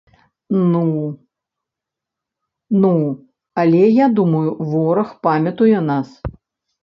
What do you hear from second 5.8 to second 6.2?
нас.